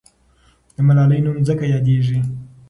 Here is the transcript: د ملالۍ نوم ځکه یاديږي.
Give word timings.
د 0.75 0.77
ملالۍ 0.87 1.19
نوم 1.25 1.37
ځکه 1.49 1.65
یاديږي. 1.73 2.19